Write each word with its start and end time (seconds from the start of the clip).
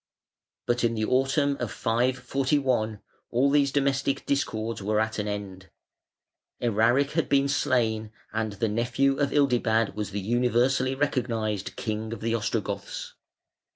But 0.65 0.83
in 0.83 0.95
the 0.95 1.05
autumn 1.05 1.57
of 1.59 1.71
541 1.71 3.01
all 3.29 3.51
these 3.51 3.71
domestic 3.71 4.25
discords 4.25 4.81
were 4.81 4.99
at 4.99 5.19
an 5.19 5.27
end; 5.27 5.69
Eraric 6.59 7.11
had 7.11 7.29
been 7.29 7.47
slain, 7.47 8.11
and 8.33 8.53
the 8.53 8.67
nephew 8.67 9.19
of 9.19 9.31
Ildibad 9.31 9.93
was 9.93 10.09
the 10.09 10.19
universally 10.19 10.95
recognised 10.95 11.75
king 11.75 12.13
of 12.13 12.21
the 12.21 12.33
Ostrogoths. 12.33 13.13